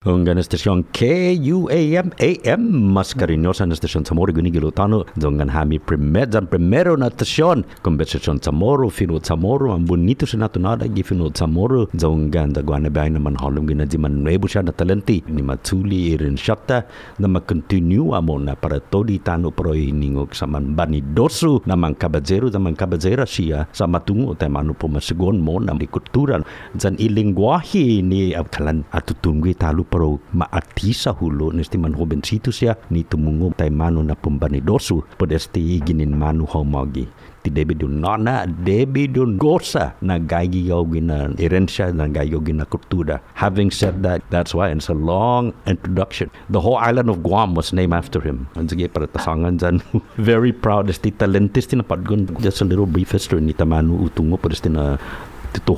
[0.00, 6.32] Unga na stasyon KUAM AM mas karinyosa na stasyon Samoro guni gilutano dongan hami primed
[6.32, 11.36] dan primero na stasyon konversasyon Samoro finod Samoro ang bonito sa nato nada gi finod
[11.36, 15.20] Samoro dongan da gwana bay naman halum gina di man nuevo siya na talenti.
[15.28, 16.88] Ni matuli irin syata
[17.20, 21.60] na makontinue amo na para todi tano pro iningog sa man bani dosu.
[21.68, 25.76] Na man kabadzero da man kabadzera siya sa matungo tay manu po masigon mo na
[25.76, 26.40] kultura
[26.72, 33.50] dan ilingwahi ni abkalan atutungwi talo pero maartisa hulo nesti man jovencito siya ni tumungo
[33.58, 37.04] tay mano na pumbanidoso podesti ginin mano homagi
[37.40, 43.20] ti debi dun nana debi dun gosa na gaigi gina erensya na gaigi gina kultura
[43.32, 46.30] having said that that's why it's a long introduction.
[46.52, 48.48] The whole island of Guam was named after him.
[48.54, 49.80] And sige para tasangan dyan
[50.30, 55.00] very proud esti talentis tinapadgon just a little brief history ni tamano utungo podesti na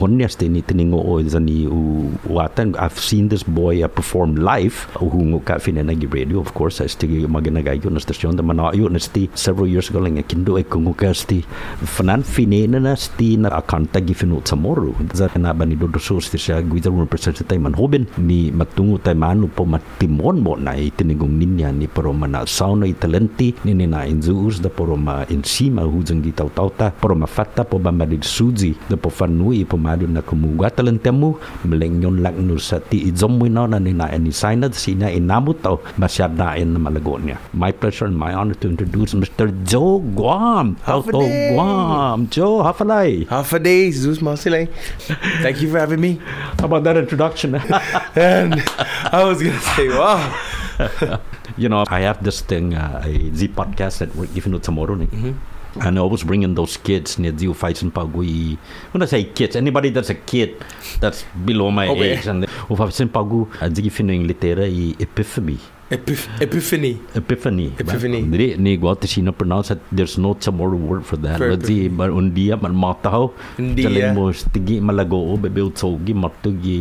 [0.08, 4.86] niya sti ni tiningo o zani u watan I've seen this boy uh, perform live
[5.00, 9.30] uhungo ka fina nagi radio of course sti maganagayo na stasyon da manayo na sti
[9.34, 11.40] several years ago lang kindo ay kungo ka sti
[11.86, 15.98] fanan fine na sti na akanta gi fino sa moro za na ba ni dodo
[15.98, 20.44] so sti siya gwida mo percent tay man hoben ni matungo tay manu po matimon
[20.44, 24.96] mo na itiningong ninya ni pero mana sauna italenti ni ni na inzuus da pero
[24.96, 29.61] ma insima hujang di tau tau ta mafatta po ba madid suji da po fanui
[29.64, 34.10] pemadu na kumuga talan temu melengyon lak nu sa ti izom mo na ni na
[34.18, 34.62] ni sign
[35.10, 39.50] inamu tau masyad na in malago niya my pleasure and my honor to introduce Mr.
[39.64, 41.54] Joe Guam Half a Tau day.
[41.54, 42.62] Guam Joe
[43.52, 44.68] a day, Zeus Masilay.
[45.42, 46.20] Thank you for having me.
[46.58, 47.54] how about that introduction
[48.16, 48.62] And
[49.12, 50.20] I was gonna say, wow.
[51.56, 54.94] you know I have this thing uh, a Z podcast that we're giving it tomorrow
[54.94, 55.08] ni
[55.80, 57.16] And always bring in those kids
[57.54, 58.58] Fights and Pagu.
[58.92, 60.56] When I say kids, anybody that's a kid
[61.00, 62.18] that's below my Okay.
[62.18, 62.26] age.
[62.26, 65.58] And of and Pagu, Zigi Fining Litera i Epiphany.
[65.92, 66.96] Epiph- Epiphany.
[67.12, 67.68] Epiphany.
[67.76, 68.24] Epiphany.
[68.24, 69.80] Hindi, ni gwate sina pronounce it.
[69.92, 71.36] There's no Chamorro word for that.
[71.36, 73.28] For But di, but undia, man mataw.
[73.60, 73.92] Undia.
[73.92, 76.80] Jalin mo, stigi malago, bebe utsogi, matugi,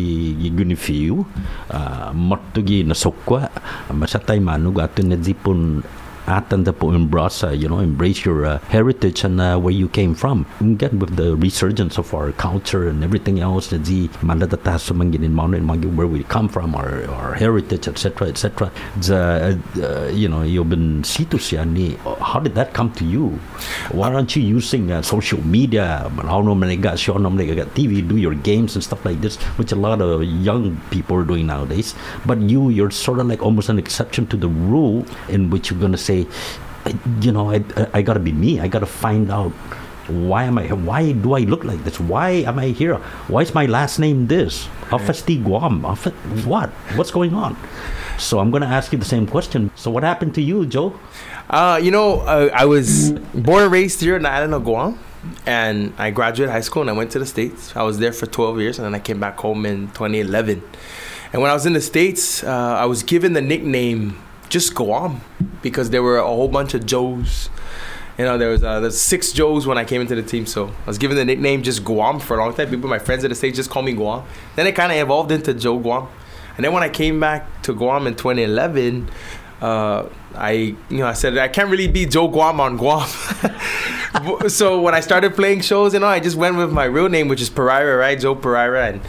[0.56, 1.28] gunifiu,
[1.76, 3.52] uh, matugi nasukwa.
[3.92, 4.72] Masatay manu,
[5.20, 5.84] zipon atan
[6.28, 10.46] da po embrace, you know, embrace your uh, heritage and uh, where you came from.
[10.60, 13.86] Again, with the resurgence of our culture and everything else, and
[15.70, 18.72] mangi where we come from, our, our heritage, etc., etc.
[19.02, 19.60] The,
[20.14, 21.96] you know, you've been situs yan ni.
[22.20, 23.40] How did that come to you?
[23.92, 26.10] Why aren't you using uh, social media?
[26.24, 31.16] How TV, do your games and stuff like this, which a lot of young people
[31.18, 31.96] are doing nowadays.
[32.26, 35.80] But you, you're sort of like almost an exception to the rule in which you're
[35.80, 36.21] gonna say,
[37.22, 38.60] You know, I, I gotta be me.
[38.60, 39.52] I gotta find out
[40.08, 40.76] why am I here?
[40.76, 42.00] Why do I look like this?
[42.00, 42.96] Why am I here?
[43.28, 44.68] Why is my last name this?
[44.90, 45.84] Afasti Guam.
[46.46, 46.70] What?
[46.98, 47.56] What's going on?
[48.18, 49.72] So I'm gonna ask you the same question.
[49.76, 51.00] So what happened to you, Joe?
[51.50, 55.00] Uh, you know, uh, I was born and raised here in the island of Guam.
[55.46, 57.76] And I graduated high school and I went to the States.
[57.76, 60.64] I was there for 12 years and then I came back home in 2011.
[61.32, 64.18] And when I was in the States, uh, I was given the nickname
[64.52, 65.22] just Guam
[65.62, 67.50] because there were a whole bunch of Joes.
[68.18, 70.68] You know, there was uh, there's six Joes when I came into the team, so
[70.68, 72.70] I was given the nickname just Guam for a long time.
[72.70, 74.24] People, my friends at the States, just call me Guam.
[74.56, 76.08] Then it kind of evolved into Joe Guam,
[76.58, 79.10] and then when I came back to Guam in 2011,
[79.62, 83.08] uh, I you know I said I can't really be Joe Guam on Guam.
[84.50, 87.30] so when I started playing shows, you know, I just went with my real name,
[87.30, 88.20] which is Pereira, right?
[88.20, 89.02] Joe Pereira, and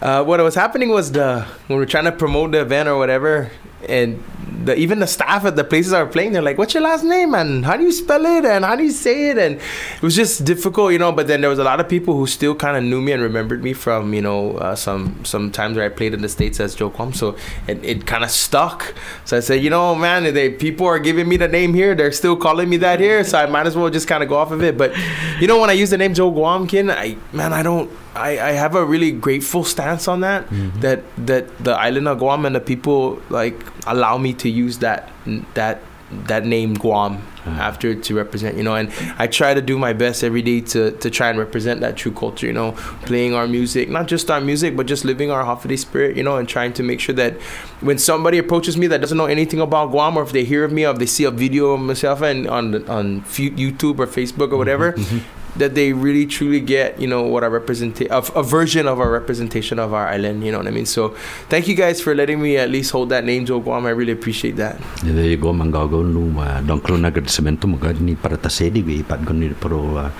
[0.00, 2.96] uh, what was happening was the when we are trying to promote the event or
[2.96, 3.50] whatever,
[3.86, 4.24] and
[4.64, 7.04] the even the staff at the places I were playing, they're like, "What's your last
[7.04, 7.34] name?
[7.34, 8.44] And how do you spell it?
[8.44, 11.12] And how do you say it?" And it was just difficult, you know.
[11.12, 13.22] But then there was a lot of people who still kind of knew me and
[13.22, 16.60] remembered me from you know uh, some some times where I played in the states
[16.60, 17.12] as Joe Guam.
[17.12, 17.36] So
[17.66, 18.94] it, it kind of stuck.
[19.24, 21.94] So I said, you know, man, they people are giving me the name here.
[21.94, 24.36] They're still calling me that here, so I might as well just kind of go
[24.36, 24.76] off of it.
[24.76, 24.92] But
[25.40, 27.90] you know, when I use the name Joe Guamkin, I man, I don't.
[28.18, 30.46] I, I have a really grateful stance on that.
[30.48, 30.80] Mm-hmm.
[30.80, 33.56] That that the island of Guam and the people like
[33.86, 35.10] allow me to use that
[35.54, 37.60] that that name Guam uh-huh.
[37.60, 40.92] after to represent, you know, and I try to do my best every day to,
[40.92, 42.72] to try and represent that true culture, you know,
[43.02, 46.36] playing our music, not just our music, but just living our Holiday spirit, you know,
[46.36, 47.34] and trying to make sure that
[47.80, 50.72] when somebody approaches me that doesn't know anything about Guam, or if they hear of
[50.72, 54.52] me, or if they see a video of myself and on on YouTube or Facebook
[54.52, 55.18] or whatever, mm-hmm.
[55.58, 59.10] That they really truly get, you know, what our represent a, a version of our
[59.10, 60.86] representation of our island, you know what I mean?
[60.86, 61.14] So
[61.48, 63.86] thank you guys for letting me at least hold that name, Joe Guam.
[63.86, 64.80] I really appreciate that.
[65.02, 68.84] There you go, manggago no uh, don klo na agradecimento mo ni para ta sedi
[68.84, 70.10] we pat gon ni pero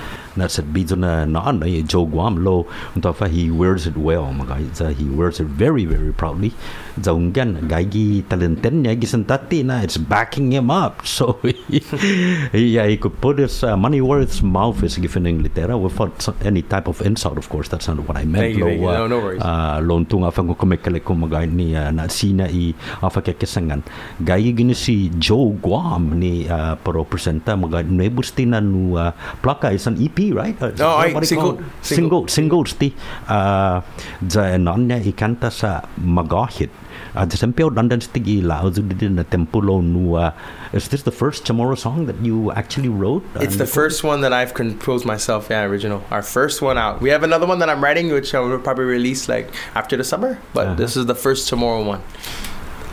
[0.40, 0.72] uh, That's it.
[0.72, 2.64] Bidzo na naan na Joe Guam lo.
[2.96, 4.96] Unta fa he wears it well, mga guys.
[4.96, 6.56] He wears it very very proudly.
[6.96, 11.04] Zaunggan gaigi talenten niya gisantati na it's backing him up.
[11.18, 11.82] So he,
[12.54, 16.14] yeah, he could put his uh, money where his mouth is given in litera without
[16.46, 17.36] any type of insult.
[17.36, 18.54] Of course, that's not what I meant.
[18.54, 18.86] Thank you, thank you.
[18.86, 19.42] No, no worries.
[19.42, 22.70] Uh, lontung afa ko kumikalik ko mga ni uh, na sina i
[23.02, 23.82] afa kekesangan.
[24.22, 29.10] Gaigi gini si Joe Guam ni uh, pro presenta mga nebusti na nu uh,
[29.42, 29.98] plaka is an
[30.32, 30.56] Right?
[30.62, 32.22] Uh, No, ay, what do you single- single.
[32.28, 32.64] single
[33.28, 33.80] uh,
[34.28, 36.70] za non niya ikanta sa magahit
[37.16, 38.42] uh, the sempio dandan stigi
[38.98, 40.30] din na tempulo nu uh,
[40.72, 44.32] is this the first Chamorro song that you actually wrote It's the first one that
[44.32, 45.48] I've composed myself.
[45.50, 46.02] Yeah, original.
[46.10, 47.00] Our first one out.
[47.00, 50.04] We have another one that I'm writing, which I will probably release like after the
[50.04, 50.38] summer.
[50.52, 50.74] But Uh-huh.
[50.76, 52.02] this is the first Chamorro one.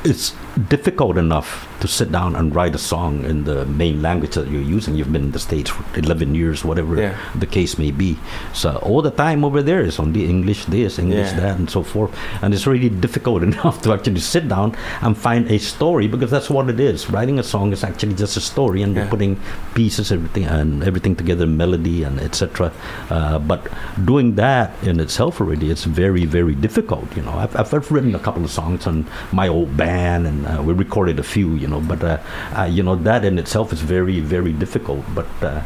[0.05, 0.33] it's
[0.69, 4.61] difficult enough to sit down and write a song in the main language that you're
[4.61, 4.95] using.
[4.95, 7.17] You've been in the States for 11 years, whatever Yeah.
[7.35, 8.17] the case may be.
[8.53, 11.39] So all the time over there is only English this, English Yeah.
[11.41, 12.11] that, and so forth.
[12.41, 16.49] And it's really difficult enough to actually sit down and find a story because that's
[16.49, 17.09] what it is.
[17.09, 19.37] Writing a song is actually just a story, and you're putting
[19.73, 22.71] pieces, everything, and everything together, melody and etc.
[23.09, 23.67] Uh, but
[24.05, 27.05] doing that in itself already, it's very, very difficult.
[27.15, 30.44] You know, I've, I've I've written a couple of songs on my old band, and
[30.45, 31.55] uh, we recorded a few.
[31.55, 32.19] You know, but uh,
[32.57, 35.03] uh, you know that in itself is very, very difficult.
[35.13, 35.63] But uh,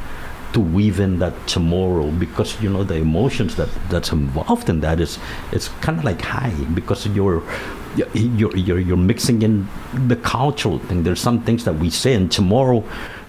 [0.54, 5.00] to weave in that Chamorro because you know the emotions that that's involved in that
[5.00, 5.20] is
[5.52, 7.44] it's kind of like high because you're
[8.14, 9.68] you're, you're you're mixing in
[10.08, 12.84] the cultural thing there's some things that we say in Chamorro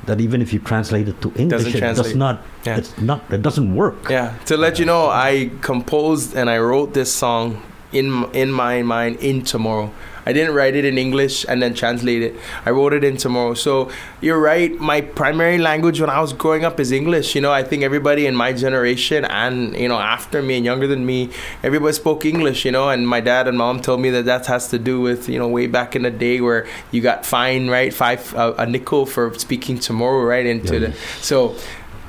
[0.07, 2.43] that even if you translate it to english it does not.
[2.65, 2.79] Yeah.
[2.79, 4.35] it's not it doesn't work Yeah.
[4.47, 7.63] To let you know, I composed and I wrote this song
[7.93, 9.91] in in my mind in Chamorro.
[10.27, 12.35] I didn't write it in English and then translate it.
[12.67, 13.57] I wrote it in Chamorro.
[13.57, 13.91] So
[14.21, 14.79] you're right.
[14.79, 17.35] My primary language when I was growing up is English.
[17.35, 20.87] You know, I think everybody in my generation and you know after me and younger
[20.87, 21.31] than me,
[21.63, 22.65] everybody spoke English.
[22.65, 25.29] You know, and my dad and mom told me that that has to do with
[25.29, 28.67] you know way back in the day where you got fined right five uh, a
[28.67, 30.79] nickel for speaking Chamorro right into Yeah.
[30.89, 31.57] the so.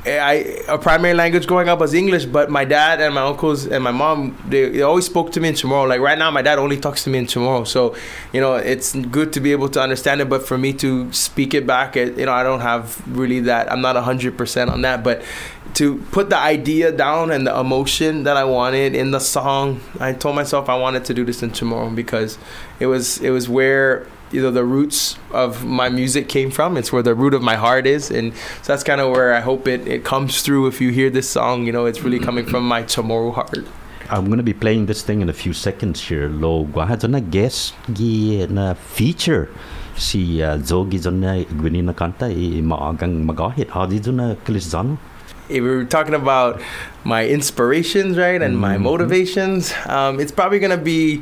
[0.05, 3.83] I a primary language growing up was English, but my dad and my uncles and
[3.83, 5.87] my mom they, they always spoke to me in Chamorro.
[5.87, 7.95] Like right now, my dad only talks to me in Chamorro, so
[8.33, 10.29] you know it's good to be able to understand it.
[10.29, 13.71] But for me to speak it back, it, you know, I don't have really that.
[13.71, 15.21] I'm not hundred percent on that, but
[15.75, 20.13] to put the idea down and the emotion that I wanted in the song, I
[20.13, 22.39] told myself I wanted to do this in Chamorro because
[22.79, 26.91] it was it was where you know the roots of my music came from it's
[26.91, 29.67] where the root of my heart is and so that's kind of where i hope
[29.67, 32.67] it, it comes through if you hear this song you know it's really coming from
[32.67, 33.59] my Chamorro heart
[34.11, 36.27] I'm going to be playing this thing in a few seconds here.
[36.27, 39.47] Lo gwaha na guest gi na feature
[39.95, 43.71] si uh, Zogi na gwini na kanta i maagang magahit.
[43.73, 44.97] Adi na kilisano.
[45.47, 46.61] if we were talking about
[47.03, 48.81] my inspirations right and my Mhm.
[48.83, 51.21] motivations um, it's probably gonna be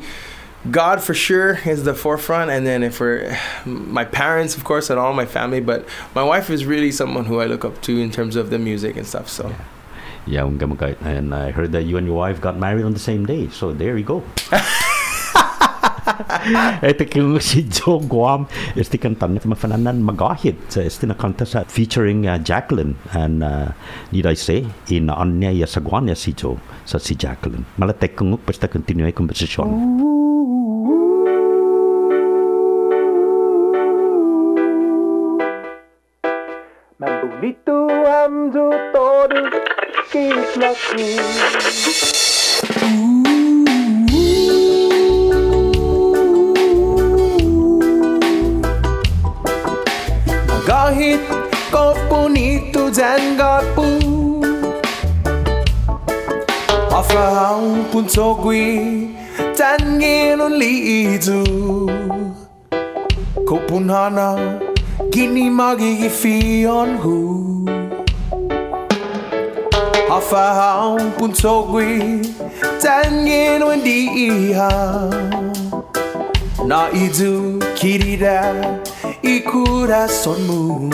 [0.68, 4.98] God for sure is the forefront, and then if we're my parents, of course, and
[4.98, 8.10] all my family, but my wife is really someone who I look up to in
[8.10, 9.28] terms of the music and stuff.
[9.28, 9.54] So
[10.26, 11.00] Yeah, magahit.
[11.00, 13.48] And I heard that you and your wife got married on the same day.
[13.48, 14.22] So there you go.
[16.90, 18.46] Ito kung si Joe Guam.
[18.76, 22.96] Este kantang mafananan magahit sa este na kanta sa featuring uh, Jacqueline.
[23.14, 23.72] And uh,
[24.14, 27.66] need I say in anya ya sagwan ya si Joe sa si Jacqueline.
[27.78, 29.68] Malatek kung pesta continue ay konversasyon
[37.00, 39.54] Mambulito amdo todos
[40.12, 41.08] kislaku
[51.70, 53.88] componitos en gapu.
[56.98, 59.08] Afahang punsogwi,
[59.56, 61.42] tangin liizu.
[63.48, 64.28] Kopunhana,
[65.10, 67.16] gini magigifion hu.
[70.10, 72.22] Afahang punsogwi,
[72.82, 75.10] tangin liihan.
[76.70, 78.40] Naizu kirira,
[79.22, 80.90] ikura sonmu.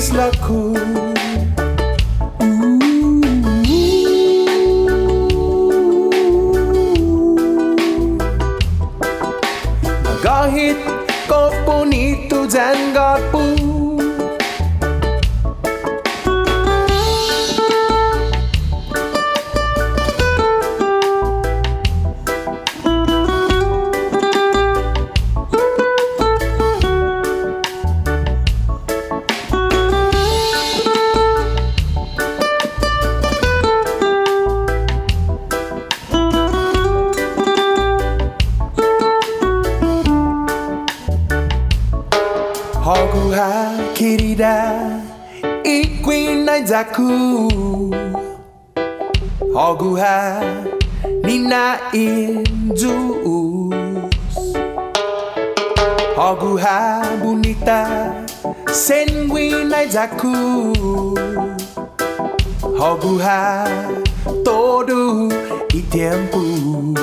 [0.00, 1.19] Kislaku Kahit
[46.80, 47.90] Iquina Zaku
[49.54, 50.40] Oguha
[51.24, 52.88] Nina Injus
[56.16, 58.14] Oguha bonita
[58.72, 60.72] Senguina Zaku
[62.78, 63.64] Oguha
[64.42, 65.28] todo
[65.74, 66.99] e tempo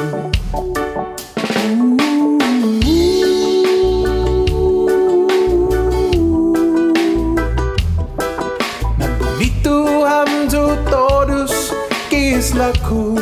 [12.38, 13.18] is laku.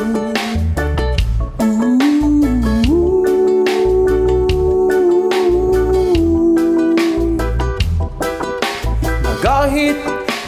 [9.39, 9.95] Kahit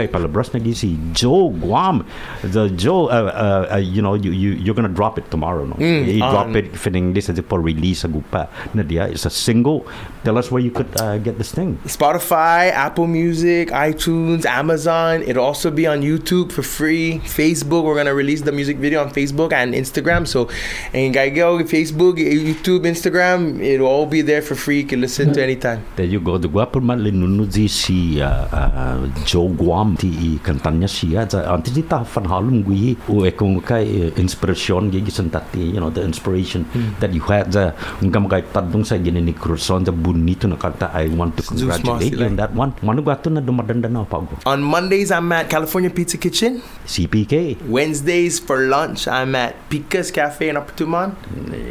[0.05, 2.05] kay palabras na si Joe Guam.
[2.45, 5.75] The Joe, uh, uh, uh, you know, you, you, you're gonna drop it tomorrow, no?
[5.75, 8.83] Mm, you drop um, it, feeling this as for release sa gupa na.
[8.85, 9.85] It's a single.
[10.23, 11.77] Tell us where you could uh, get this thing.
[11.85, 15.21] Spotify, Apple Music, iTunes, Amazon.
[15.23, 17.19] It'll also be on YouTube for free.
[17.25, 20.27] Facebook, we're gonna release the music video on Facebook and Instagram.
[20.27, 20.49] So,
[20.93, 24.79] and go Facebook, YouTube, Instagram, it'll all be there for free.
[24.79, 25.85] You can listen to anytime.
[25.95, 26.37] There you go.
[26.37, 31.25] The guwapo man linunod si uh, uh, Joe Guam ti i kantanya siya.
[31.25, 35.33] Sa anti di ta fan halum gui o e kung kay uh, inspiration gi gisan
[35.33, 36.65] tati, you know, the inspiration
[37.01, 37.73] that you had sa
[38.05, 40.93] ungkam kay tadung sa gini ni Cruzon sa bonito na kanta.
[40.93, 42.77] I want to congratulate you on that one.
[42.85, 44.37] Mano gato na dumadanda na pa go.
[44.45, 46.61] On Mondays, I'm at California Pizza Kitchen.
[46.85, 47.65] CPK.
[47.65, 51.17] Wednesdays for lunch, I'm at Pika's Cafe in Upper Tumon.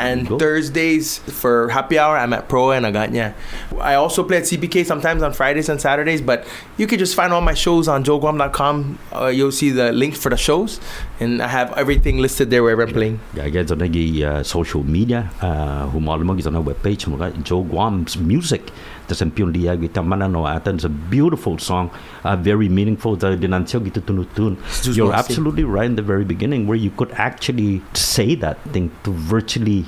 [0.02, 0.38] And go.
[0.38, 3.34] Thursdays for happy hour, I'm at Pro and Aganya.
[3.78, 7.32] I also play at CPK sometimes on Fridays and Saturdays, but you can just find
[7.32, 8.98] all my shows on joeguam.com.
[9.12, 10.80] Uh, you'll see the links for the shows,
[11.20, 13.20] and I have everything listed there where I'm playing.
[13.34, 17.04] Yeah, guys, on the uh, social media, uh, humalo mo on our webpage
[17.44, 18.70] Joe Guam's music.
[19.04, 21.90] Ang piyon liya kita manano atan is a beautiful song,
[22.24, 23.16] uh, very meaningful.
[23.16, 24.56] The dinansyo gitu tunutun.
[24.96, 29.12] You're absolutely right in the very beginning where you could actually say that thing to
[29.12, 29.84] virtually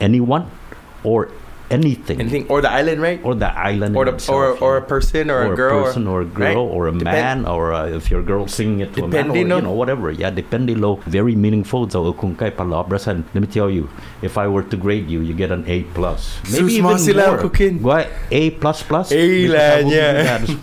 [0.00, 0.46] anyone
[1.02, 1.28] or
[1.70, 2.20] anything.
[2.20, 3.20] Anything or the island, right?
[3.24, 4.86] Or the island Or the or, itself, or a yeah.
[4.86, 6.54] person or, a girl person or, a right?
[6.54, 9.08] girl or a Depend- man or uh, if you're a girl singing it to a
[9.08, 9.56] man or no?
[9.56, 13.46] you know whatever yeah depende lo very meaningful so kung kay palabras and let me
[13.46, 13.88] tell you
[14.22, 17.80] if I were to grade you you get an A plus maybe even more kukin.
[17.80, 20.12] Gwa, A plus plus A lang, I will do yeah.
[20.22, 20.54] that as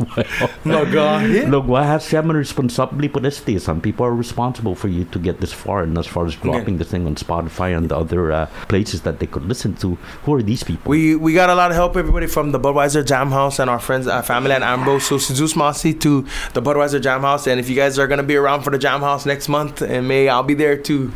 [0.65, 1.47] well.
[1.53, 3.41] Look, why has man responsibly po this?
[3.63, 6.77] Some people are responsible for you to get this far, and as far as dropping
[6.77, 10.33] this thing on Spotify and the other uh, places that they could listen to, who
[10.35, 10.89] are these people?
[10.89, 13.79] We we got a lot of help, everybody from the Budweiser Jam House and our
[13.79, 15.07] friends, our family at Ambrose.
[15.07, 18.35] So Zeus Mossy to the Budweiser Jam House, and if you guys are gonna be
[18.35, 21.11] around for the Jam House next month in May, I'll be there too.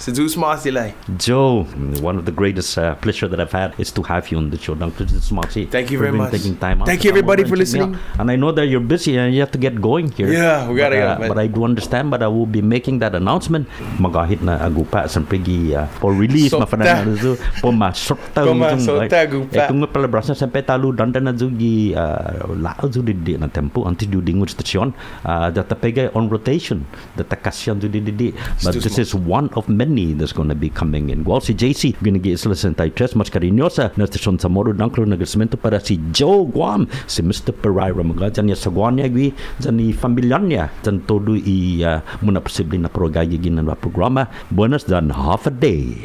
[0.00, 0.94] Zeus Mossy, like.
[1.18, 1.64] Joe,
[2.00, 4.56] one of the greatest uh, pleasure that I've had is to have you on the
[4.56, 5.06] show, Dr.
[5.20, 5.66] Smarty.
[5.66, 6.32] Thank you very much.
[6.32, 7.98] Taking time Thank you, everybody, for listening.
[8.18, 10.32] And I know that you're busy and you have to get going here.
[10.32, 11.28] Yeah, we gotta but, go, uh, man.
[11.28, 13.68] But I do understand, but I will be making that announcement.
[14.00, 16.64] Magahit na agupa sa pigi uh, for release Sokta.
[16.64, 19.12] mafana na zo po Po ujung, masokta, right?
[19.12, 19.52] agupa.
[19.52, 23.48] Eh kung palabras na sampai talu danda na zugi uh, lao zu di di na
[23.52, 24.94] tempo anti du dingun station
[25.26, 26.86] uh, that pega on rotation
[27.18, 28.32] that kasyan zu di di
[28.64, 31.26] but this is one of many that's going to be coming in.
[31.26, 35.60] Well, si JC, ginagi sila sa tres mas karinyosa na stasyon sa Moro Danklo nagresmento
[35.60, 37.52] para si Joe Guam, si Mr.
[37.52, 38.00] Pereira.
[38.00, 42.00] Mga dyan niya sa Guam niya, gwi, dyan ni familyan niya, dyan todo i uh,
[42.24, 44.24] muna posible na prograya ginan na programa.
[44.48, 46.00] Buenas dan half a day.